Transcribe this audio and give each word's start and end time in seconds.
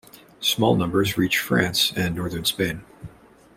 Small 0.39 0.75
numbers 0.75 1.15
reach 1.15 1.37
France 1.37 1.93
and 1.95 2.15
northern 2.15 2.43
Spain. 2.43 2.83